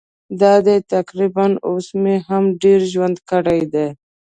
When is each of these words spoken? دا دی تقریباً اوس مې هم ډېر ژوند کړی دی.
دا 0.41 0.53
دی 0.65 0.77
تقریباً 0.93 1.47
اوس 1.67 1.87
مې 2.01 2.15
هم 2.27 2.43
ډېر 2.63 2.79
ژوند 2.93 3.17
کړی 3.29 3.61
دی. 3.73 3.87